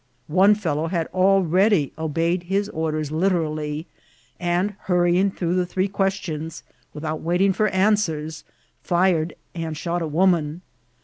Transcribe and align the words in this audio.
One 0.33 0.55
fellow 0.55 0.87
had 0.87 1.07
al 1.13 1.43
ready 1.43 1.93
obeyed 1.95 2.45
his 2.49 2.69
orders 2.69 3.11
literally, 3.11 3.85
and, 4.39 4.73
hurrying 4.85 5.29
through 5.29 5.53
the 5.53 5.65
three 5.67 5.87
questions, 5.87 6.63
without 6.91 7.21
waiting 7.21 7.53
for 7.53 7.67
answers, 7.67 8.43
fir^, 8.83 9.33
and 9.53 9.77
shot 9.77 10.01
a 10.01 10.07
woman. 10.07 10.61